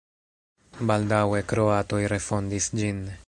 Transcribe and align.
Baldaŭe 0.91 1.43
kroatoj 1.53 2.01
refondis 2.15 2.73
ĝin. 2.81 3.05